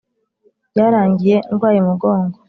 byarangiye 0.71 1.35
ndwaye 1.53 1.77
umugongo 1.81 2.37